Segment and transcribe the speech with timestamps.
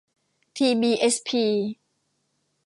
[0.55, 1.45] ทีบีเอสพี